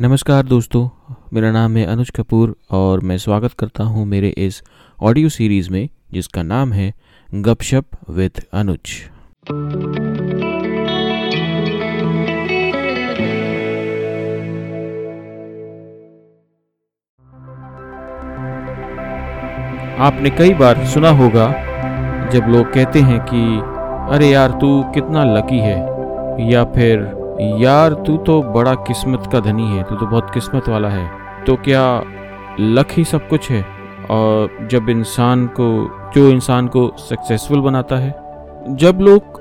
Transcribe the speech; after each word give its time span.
नमस्कार 0.00 0.42
दोस्तों, 0.42 1.14
मेरा 1.32 1.50
नाम 1.50 1.76
है 1.76 1.84
अनुज 1.84 2.10
कपूर 2.10 2.56
और 2.70 3.00
मैं 3.00 3.18
स्वागत 3.18 3.52
करता 3.52 3.84
हूँ 3.84 4.06
मेरे 4.06 4.28
इस 4.28 4.62
ऑडियो 5.02 5.28
सीरीज़ 5.28 5.70
में, 5.70 5.88
जिसका 6.12 6.42
नाम 6.42 6.72
है 6.72 6.94
गपशप 7.34 7.84
विद 8.10 8.30
अनुज। 8.52 8.78
आपने 20.00 20.30
कई 20.30 20.54
बार 20.54 20.84
सुना 20.86 21.10
होगा, 21.10 21.48
जब 22.30 22.44
लोग 22.48 22.72
कहते 22.72 23.00
हैं 23.00 23.20
कि, 23.20 23.60
अरे 24.16 24.28
यार, 24.28 24.50
तू 24.50 24.82
कितना 24.82 25.24
लकी 25.24 25.58
है। 25.58 25.78
या 26.52 26.64
फिर 26.64 27.19
यार 27.40 27.92
तू 28.06 28.16
तो 28.16 28.42
बड़ा 28.42 28.74
किस्मत 28.74 29.28
का 29.32 29.40
धनी 29.40 29.66
है 29.66 29.82
तू 29.82 29.96
तो 29.96 30.06
बहुत 30.06 30.30
किस्मत 30.34 30.68
वाला 30.68 30.88
है। 30.88 31.10
तो 31.44 31.56
क्या 31.56 32.02
लक 32.60 32.88
ही 32.92 33.04
सब 33.04 33.28
कुछ 33.28 33.50
है? 33.50 33.64
और 34.10 34.68
जब 34.70 34.88
इंसान 34.88 35.46
को 35.46 35.68
जो 36.14 36.28
इंसान 36.28 36.68
को 36.68 36.92
सक्सेसफुल 36.98 37.60
बनाता 37.60 37.96
है 37.96 38.10
जब 38.76 38.98
लोग 39.00 39.38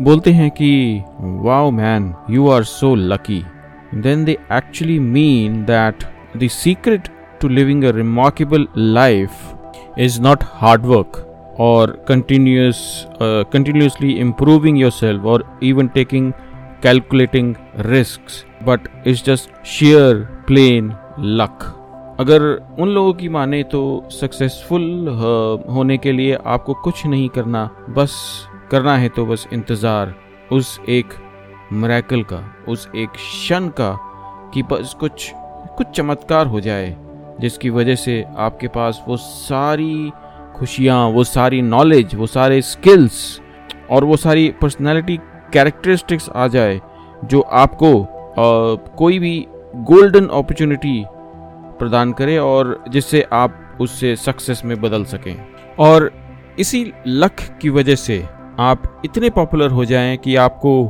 बोलते 0.00 0.32
हैं 0.32 0.50
कि 0.50 1.02
wow 1.20 1.70
man 1.70 2.14
you 2.30 2.50
are 2.50 2.62
so 2.62 2.94
lucky 2.94 3.44
then 3.94 4.24
they 4.24 4.38
actually 4.52 4.98
mean 4.98 5.64
that 5.64 6.04
the 6.36 6.48
secret 6.48 7.08
to 7.40 7.48
living 7.48 7.84
a 7.84 7.90
remarkable 7.90 8.66
life 8.76 9.30
is 9.98 10.20
not 10.22 10.44
hard 10.62 10.90
work 10.92 11.22
or 11.58 11.84
continuous 12.08 12.80
uh, 13.26 13.42
continuously 13.52 14.08
improving 14.24 14.76
yourself 14.80 15.28
or 15.34 15.36
even 15.68 15.88
taking 15.94 16.26
calculating 16.82 17.56
risks, 17.84 18.44
but 18.64 18.80
it's 19.04 19.22
just 19.22 19.50
sheer 19.64 20.28
plain 20.46 20.94
luck. 21.18 21.64
अगर 22.20 22.42
उन 22.80 22.88
लोगों 22.88 23.12
की 23.14 23.28
माने 23.28 23.62
तो 23.62 24.08
successful 24.12 25.08
होने 25.70 25.96
के 25.98 26.12
लिए 26.12 26.38
आपको 26.46 26.74
कुछ 26.84 27.06
नहीं 27.06 27.28
करना, 27.28 27.64
बस 27.90 28.14
करना 28.70 28.96
है 28.96 29.08
तो 29.08 29.26
बस 29.26 29.46
इंतज़ार, 29.52 30.14
उस 30.52 30.78
एक 30.88 31.14
मरैकल 31.72 32.22
का, 32.22 32.42
उस 32.68 32.88
एक 32.96 33.10
क्षण 33.10 33.68
का, 33.80 33.96
कि 34.54 34.62
बस 34.62 34.94
कुछ 35.00 35.30
कुछ 35.76 35.86
चमत्कार 35.96 36.46
हो 36.46 36.60
जाए, 36.60 36.96
जिसकी 37.40 37.70
वजह 37.70 37.94
से 37.96 38.22
आपके 38.36 38.68
पास 38.68 39.02
वो 39.08 39.16
सारी 39.16 40.10
खुशियाँ, 40.56 41.04
वो 41.06 41.24
सारी 41.24 41.62
नॉलेज 41.62 42.14
वो 42.14 42.26
सारे 42.26 42.60
स्किल्स 42.62 43.40
और 43.90 44.04
वो 44.04 44.16
सारी 44.16 44.48
पर्सनैलिटी 44.62 45.18
कैरेक्टरिस्टिक्स 45.52 46.30
आ 46.30 46.46
जाए 46.46 46.80
जो 47.24 47.40
आपको 47.40 48.02
आ, 48.02 48.74
कोई 48.96 49.18
भी 49.18 49.46
गोल्डन 49.76 50.26
अपॉर्चुनिटी 50.26 51.04
प्रदान 51.78 52.12
करे 52.12 52.38
और 52.38 52.84
जिससे 52.88 53.26
आप 53.32 53.78
उससे 53.80 54.16
सक्सेस 54.16 54.62
में 54.64 54.80
बदल 54.80 55.04
सकें। 55.04 55.48
और 55.78 56.12
इसी 56.58 56.92
लक 57.06 57.58
की 57.62 57.70
वजह 57.70 57.94
से 57.94 58.24
आप 58.58 59.02
इतने 59.04 59.30
पॉपुलर 59.30 59.70
हो 59.70 59.84
जाएँ 59.84 60.16
कि 60.16 60.36
आपको 60.36 60.86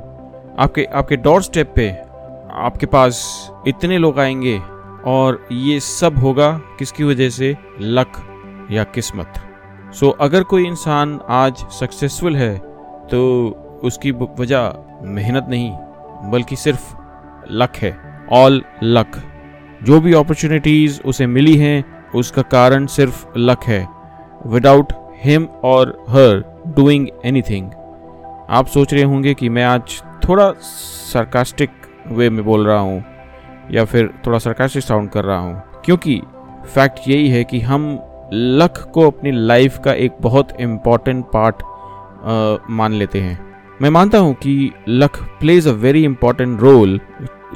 आपके 0.58 0.84
आपके 0.84 1.16
डोर 1.16 1.42
स्टेप 1.42 1.72
पे 1.74 1.90
आपके 2.52 2.86
पास 2.86 3.48
इतने 3.68 3.98
लोग 3.98 4.20
आएँगे 4.20 4.58
और 5.04 5.48
ये 5.52 5.80
सब 5.80 6.18
होगा 6.18 6.60
किसकी 6.78 7.04
वजह 7.04 7.28
से? 7.28 7.56
लक 7.80 8.12
या 8.70 8.84
किस्मत। 8.84 9.32
सो 9.94 10.06
so, 10.06 10.12
अगर 10.20 10.42
कोई 10.42 10.66
इंसान 10.66 11.20
आज 11.28 11.56
सक्सेसफुल 11.56 12.36
है 12.36 12.58
तो 13.06 13.50
उसकी 13.84 14.10
वजह 14.10 14.72
मेहनत 15.04 15.46
नहीं, 15.48 15.70
बल्कि 16.30 16.56
सिर्फ़ 16.56 16.94
लक 17.52 17.76
है 17.76 17.96
ऑल 18.32 18.62
लक 18.82 19.20
जो 19.82 20.00
भी 20.00 20.12
अपॉर्चुनिटीज़ 20.14 21.00
उसे 21.02 21.26
मिली 21.26 21.56
हैं, 21.56 21.84
उसका 22.14 22.42
कारण 22.42 22.86
सिर्फ़ 22.88 23.26
लक 23.38 23.64
है। 23.64 23.86
विदाउट 24.46 24.92
हिम 25.24 25.44
और 25.64 25.88
हर 26.08 26.42
डूइंग 26.76 27.08
एनीथिंग 27.24 27.70
आप 28.50 28.66
सोच 28.66 28.94
रहे 28.94 29.02
होंगे 29.02 29.34
कि 29.34 29.48
मैं 29.48 29.64
आज 29.64 30.00
थोड़ा 30.28 30.50
सरकास्टिक 30.60 31.70
वे 32.08 32.28
में 32.30 32.44
बोल 32.44 32.66
रहा 32.66 32.78
हूँ, 32.78 33.04
या 33.70 33.84
फिर 33.84 34.10
थोड़ा 34.26 34.38
सरकास्टिक 34.38 34.84
साउंड 34.84 35.10
कर 35.10 35.24
रहा 35.24 35.38
हूँ। 35.38 35.62
क्योंकि 35.84 36.20
फैक्ट 36.66 37.08
यही 37.08 37.28
है 37.28 37.42
कि 37.44 37.60
हम 37.60 37.88
लक 38.32 38.78
को 38.94 39.06
अपनी 39.06 39.32
लाइफ 39.32 39.78
का 39.78 39.92
एक 39.94 40.16
बहुत 40.20 40.60
इंपॉर्टेंट 40.60 41.24
पार्ट 41.34 41.62
मान 42.70 42.92
लेते 42.92 43.20
हैं। 43.20 43.38
मैं 43.82 43.90
मानता 43.90 44.18
हूँ 44.18 44.34
कि 44.34 44.72
luck 44.88 45.16
plays 45.40 45.68
a 45.68 45.70
very 45.70 46.04
important 46.04 46.60
role 46.60 47.00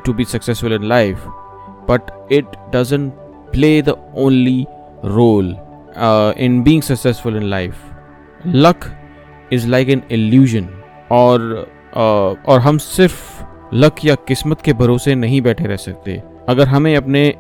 to 0.04 0.12
be 0.12 0.24
successful 0.24 0.72
in 0.72 0.82
life 0.82 1.24
but 1.90 2.32
it 2.32 2.46
doesn't 2.76 3.08
play 3.52 3.82
the 3.82 3.88
only 4.16 4.66
role 5.04 5.56
in 6.38 6.62
being 6.62 6.82
successful 6.82 7.36
in 7.36 7.42
life 7.42 7.74
luck 8.46 8.84
is 9.52 9.68
like 9.68 9.88
an 9.88 10.02
illusion 10.12 10.68
और 11.12 11.68
uh, 11.90 12.48
और 12.48 12.60
हम 12.60 12.78
सिर्फ़ 12.78 13.42
लक 13.74 14.04
या 14.04 14.14
किस्मत 14.14 14.60
के 14.60 14.72
भरोसे 14.72 15.14
नहीं 15.14 15.40
बैठे 15.42 15.64
रह 15.64 15.76
सकते। 15.76 16.22
अगर 16.48 16.68
हमें 16.68 16.96
अपने 16.96 17.34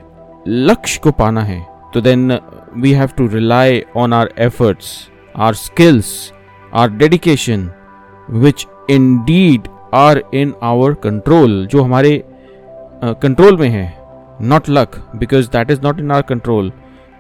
लक्ष्य 0.48 1.00
को 1.02 1.10
पाना 1.10 1.42
है 1.42 1.66
तो 1.94 2.00
then 2.00 2.38
we 2.76 2.92
have 2.92 3.08
to 3.18 3.26
rely 3.26 3.82
on 3.96 4.12
our 4.12 4.32
efforts 4.38 5.10
our 5.36 5.54
skills 5.54 6.32
our 6.74 6.90
dedication 6.90 7.70
which 8.32 8.66
indeed 9.24 9.68
are 9.94 10.22
in 10.34 10.54
our 10.62 10.94
control 10.94 11.66
जो 11.66 11.82
हमारे 11.82 12.22
कंट्रोल 13.04 13.52
uh, 13.52 13.60
में 13.60 13.68
है 13.68 14.00
not 14.42 14.68
luck 14.68 14.96
because 15.16 15.48
that 15.50 15.70
is 15.70 15.80
not 15.82 16.00
in 16.00 16.10
our 16.10 16.22
control 16.22 16.72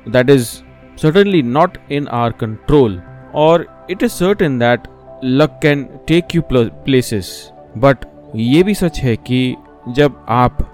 that 0.08 0.30
is 0.30 0.48
certainly 0.96 1.42
not 1.42 1.78
in 1.92 2.06
our 2.08 2.32
control 2.32 3.00
और 3.34 3.66
it 3.90 4.02
is 4.02 4.12
certain 4.12 4.58
that 4.58 4.88
luck 5.24 5.58
can 5.62 5.88
take 6.08 6.34
you 6.34 6.42
places 6.52 7.30
but 7.76 8.04
ये 8.36 8.62
भी 8.62 8.74
सच 8.74 8.98
है 8.98 9.16
कि 9.16 9.56
जब 9.88 10.24
आप 10.28 10.66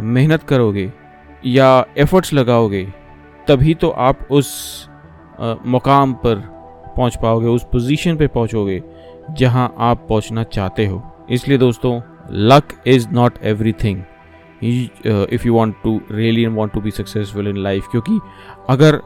मेहनत 0.00 0.42
करोगे 0.42 0.90
या 1.46 1.84
एफर्ट्स 1.98 2.32
लगाओगे 2.32 2.86
तभी 3.48 3.74
तो 3.74 3.88
आप 4.00 4.26
उस 4.30 4.48
मुकाम 5.66 6.12
पर 6.14 6.42
पहुँच 6.96 7.16
पाओगे, 7.22 7.46
उस 7.46 7.64
पोजीशन 7.72 8.16
पे 8.16 8.26
पहुंचोगे 8.28 8.82
जहाँ 9.30 9.74
आप 9.78 10.06
पहुँचना 10.08 10.42
चाहते 10.44 10.86
हो। 10.86 11.02
इसलिए 11.30 11.58
दोस्तों 11.58 12.00
luck 12.32 12.72
is 12.86 13.08
not 13.12 13.38
everything 13.84 14.02
if 14.62 15.46
you 15.46 15.54
want 15.54 15.74
to 15.82 16.00
really 16.10 16.46
want 16.46 16.72
to 16.72 16.80
be 16.80 16.90
successful 16.90 17.48
in 17.48 17.56
life 17.62 17.88
क्योंकि 17.90 18.18
अगर 18.70 19.00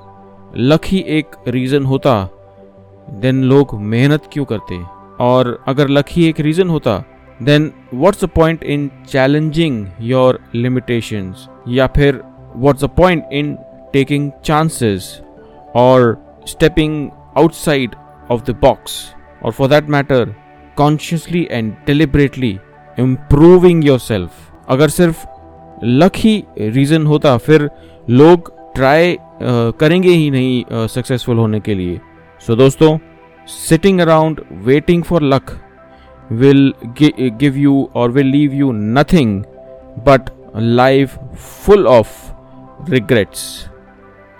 लक 0.56 0.84
ही 0.86 0.98
एक 1.08 1.36
रीज़न 1.48 1.84
होता 1.84 2.12
देन 3.20 3.42
लोग 3.44 3.74
मेहनत 3.74 4.28
क्यों 4.32 4.44
करते? 4.44 4.78
और 5.20 5.58
अगर 5.68 5.88
लक 5.88 6.06
ही 6.10 6.24
एक 6.28 6.40
रीज़न 6.40 6.68
होता 6.68 7.02
then 7.40 7.70
what's 7.94 8.24
a 8.24 8.26
point 8.26 8.62
in 8.64 8.90
challenging 9.08 9.86
your 10.00 10.38
limitations 10.54 11.48
या 11.68 11.86
फिर 11.96 12.22
what's 12.56 12.84
a 12.84 12.86
point 12.96 13.32
in 13.32 13.56
taking 13.92 14.30
chances 14.44 15.20
और 15.76 16.16
stepping 16.48 17.08
outside 17.36 17.90
of 18.30 18.44
the 18.44 18.50
box 18.50 19.14
और 19.42 19.52
for 19.52 19.68
that 19.68 19.88
matter 19.88 20.34
consciously 20.76 21.48
and 21.50 21.72
deliberately 21.86 22.58
improving 22.98 23.84
yourself 23.98 24.30
अगर 24.68 24.88
सिर्फ़ 24.88 25.26
लक 25.84 26.12
ही 26.16 26.44
रीज़न 26.58 27.06
होता 27.06 27.36
फिर 27.36 27.70
लोग 28.10 28.52
ट्राई 28.74 29.14
uh, 29.14 29.20
करेंगे 29.80 30.10
ही 30.10 30.30
नहीं 30.30 30.86
सक्सेसफुल 30.86 31.34
uh, 31.34 31.40
होने 31.40 31.60
के 31.60 31.74
लिए। 31.74 32.00
सो 32.46 32.52
so, 32.52 32.58
दोस्तों 32.58 32.98
sitting 33.46 34.00
around 34.00 34.40
waiting 34.52 35.02
for 35.02 35.22
luck 35.22 35.50
gi- 36.32 37.30
give 37.42 37.56
you 37.56 37.74
or 37.96 38.04
will 38.16 38.28
leave 38.34 38.52
you 38.54 38.68
nothing 38.96 39.30
but 40.06 40.28
life 40.78 41.16
full 41.64 41.86
of 41.86 42.06
regrets. 42.88 43.40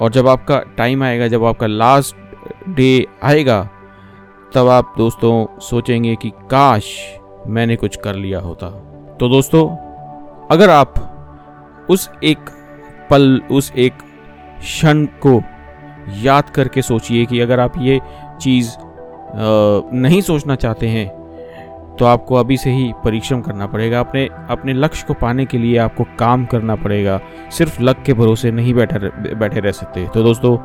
और 0.00 0.10
जब 0.10 0.28
आपका 0.28 0.62
टाइम 0.76 1.02
आएगा 1.02 1.28
जब 1.28 1.44
आपका 1.44 1.66
लास्ट 1.66 2.16
डे 2.68 3.06
आएगा, 3.22 3.62
तब 4.54 4.68
आप 4.68 4.94
दोस्तों 4.98 5.46
सोचेंगे 5.60 6.14
कि 6.16 6.30
काश 6.50 6.84
मैंने 7.46 7.76
कुछ 7.76 7.96
कर 7.96 8.14
लिया 8.14 8.38
होता। 8.40 8.68
तो 9.20 9.28
दोस्तों, 9.28 9.68
अगर 10.50 10.70
आप 10.70 11.86
उस 11.90 12.10
एक 12.24 12.50
पल, 13.10 13.40
उस 13.50 13.72
एक 13.76 14.02
क्षण 14.60 15.04
को 15.26 15.40
याद 16.16 16.50
करके 16.50 16.82
सोचिए 16.82 17.24
कि 17.26 17.40
अगर 17.40 17.60
आप 17.60 17.78
ये 17.78 18.00
चीज़ 18.40 18.70
नहीं 19.94 20.20
सोचना 20.20 20.54
चाहते 20.56 20.88
हैं 20.88 21.08
तो 21.98 22.04
आपको 22.04 22.34
अभी 22.34 22.56
से 22.56 22.70
ही 22.70 22.92
परिश्रम 23.04 23.40
करना 23.40 23.66
पड़ेगा। 23.66 24.00
अपने 24.00 24.26
अपने 24.50 24.72
लक्ष्य 24.72 25.04
को 25.08 25.14
पाने 25.14 25.44
के 25.44 25.58
लिए 25.58 25.76
आपको 25.78 26.04
काम 26.18 26.44
करना 26.44 26.76
पड़ेगा। 26.76 27.18
सिर्फ़ 27.50 27.82
लक 27.82 28.02
के 28.06 28.12
भरोसे 28.12 28.50
नहीं 28.50 28.74
बैठे 28.74 28.98
बैठे 29.34 29.60
रह 29.60 29.72
सकते। 29.72 30.06
तो 30.14 30.22
दोस्तों, 30.22 30.56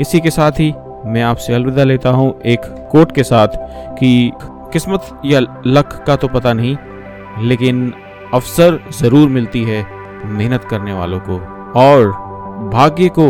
इसी 0.00 0.20
के 0.20 0.30
साथ 0.30 0.52
ही 0.52 0.72
मैं 1.06 1.22
आपसे 1.22 1.54
अलविदा 1.54 1.84
लेता 1.84 2.10
हूँ 2.10 2.40
एक 2.46 2.60
कोट 2.92 3.12
के 3.12 3.22
साथ 3.22 3.56
कि 3.98 4.30
किस्मत 4.72 5.08
या 5.24 5.40
लक 5.66 5.92
का 6.06 6.16
तो 6.16 6.28
पता 6.28 6.52
नहीं 6.52 6.76
लेकिन 7.48 7.92
अवसर 8.34 8.78
ज़रूर 8.92 9.28
मिलती 9.28 9.62
है 9.64 9.84
मेहनत 10.28 10.64
करने 10.64 10.92
वालों 10.92 11.20
को। 11.20 11.38
और 11.80 12.06
भाग्य 12.72 13.08
को 13.18 13.28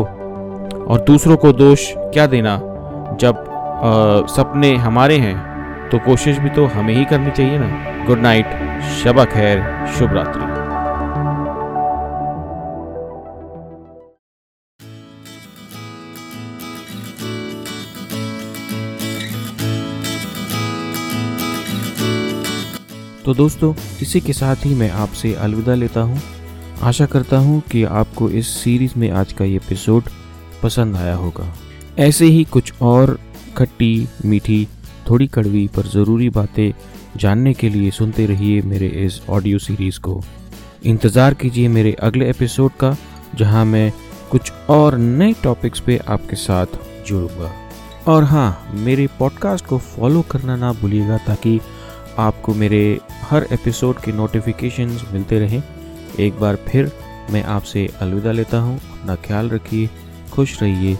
और 0.85 1.05
दूसरों 1.07 1.37
को 1.37 1.53
दोष 1.53 1.93
क्या 1.97 2.27
देना? 2.27 2.57
जब 3.21 3.45
आ, 3.79 4.27
सपने 4.29 4.75
हमारे 4.77 5.19
हैं 5.19 5.37
तो 5.91 5.99
कोशिश 5.99 6.39
भी 6.39 6.51
तो 6.51 6.67
हमें 6.67 6.95
ही 6.95 7.05
करनी 7.05 7.31
चाहिए 7.31 7.59
ना। 7.59 8.05
गुड 8.07 8.21
नाइट 8.21 8.83
शबा 8.95 9.25
खैर 9.27 9.63
शुभ 9.99 10.15
रात्रि। 10.15 10.48
तो 23.29 23.33
दोस्तों, 23.35 23.75
इसी 24.03 24.21
के 24.21 24.33
साथ 24.33 24.65
ही 24.65 24.75
मैं 24.75 24.91
आपसे 24.91 25.33
अलविदा 25.37 25.75
लेता 25.75 26.01
हूँ। 26.01 26.21
आशा 26.83 27.07
करता 27.07 27.39
हूँ 27.39 27.61
कि 27.73 27.83
आपको 27.85 28.29
इस 28.31 28.49
सीरीज़ 28.49 28.93
में 28.97 29.11
आज 29.11 29.33
का 29.33 29.45
ये 29.45 29.57
एपिसोड 29.57 30.05
पसंद 30.63 30.97
आया 30.97 31.15
होगा। 31.15 31.53
ऐसे 31.99 32.25
ही 32.25 32.45
कुछ 32.45 32.73
और 32.83 33.19
खट्टी, 33.57 34.09
मीठी, 34.25 34.67
थोड़ी 35.11 35.27
कड़वी 35.27 35.67
पर 35.77 35.87
ज़रूरी 35.87 36.31
बातें 36.31 36.73
जानने 37.17 37.55
के 37.55 37.69
लिए 37.69 37.91
सुनते 37.91 38.27
रहिए 38.27 38.63
मेरे 38.63 38.89
इस 39.07 39.21
ऑडियो 39.31 39.59
सीरीज़ 39.59 40.01
को। 40.01 40.21
इंतज़ार 40.85 41.35
कीजिए 41.35 41.69
मेरे 41.69 41.93
अगले 41.93 42.31
एपिसोड 42.31 42.73
का, 42.73 42.97
जहाँ 43.35 43.65
मैं 43.65 43.93
कुछ 44.31 44.53
और 44.71 44.97
नए 44.99 45.33
टॉपिक्स 45.43 45.81
पे 45.81 46.01
आपके 46.09 46.37
साथ 46.37 46.67
जुड़ूँगा। 47.07 47.53
और 48.07 48.25
हाँ 48.25 48.73
मेरे 48.75 49.07
पॉडकास्ट 49.19 49.67
को 49.67 49.79
फॉलो 49.79 50.23
करना 50.23 50.57
ना 50.57 50.73
भूलिएगा, 50.73 51.17
ताकि 51.17 51.61
आपको 52.19 52.53
मेरे 52.55 52.99
हर 53.31 53.47
एपिसोड 53.53 54.01
की 54.01 54.13
नोटिफिकेशन 54.13 55.01
मिलते 55.13 55.39
रहें। 55.39 55.63
एक 56.21 56.39
बार 56.41 56.57
फिर 56.57 56.93
मैं 57.31 57.45
आपसे 57.45 57.91
अलविदा 58.01 58.33
लेता 58.33 58.59
हूँ। 58.59 58.77
अपना 58.77 59.15
ख्याल 59.15 59.51
रखिए, 59.51 59.91
खुश 60.33 60.63
रहिए 60.63 60.99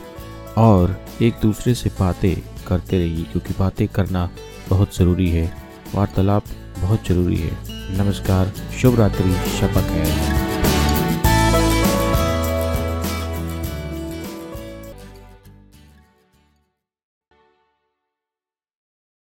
और 0.59 1.01
एक 1.23 1.35
दूसरे 1.43 1.75
से 1.75 1.91
बातें 2.01 2.65
करते 2.67 2.99
रहिए, 2.99 3.25
क्योंकि 3.25 3.55
बातें 3.59 3.89
करना 3.89 4.31
बहुत 4.71 4.97
ज़रूरी 4.97 5.29
है। 5.31 5.57
वार्तालाप 5.95 6.45
बहुत 6.79 7.09
ज़रूरी 7.09 7.37
है। 7.37 7.59
नमस्कार, 7.99 8.53
शुभ 8.81 9.01
रात्रि, 9.01 9.33
शपथ 9.33 9.91
है। 9.91 10.58